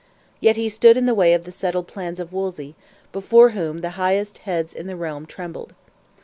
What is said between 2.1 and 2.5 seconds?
of